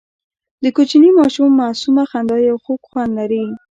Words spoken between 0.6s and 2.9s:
د کوچني ماشوم معصومه خندا یو خوږ